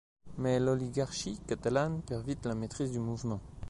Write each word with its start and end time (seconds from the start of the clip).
Mais 0.39 0.59
l'oligarchie 0.59 1.37
catalane 1.45 2.01
perd 2.01 2.25
vite 2.25 2.47
la 2.47 2.55
maîtrise 2.55 2.91
du 2.91 2.97
mouvement. 2.97 3.39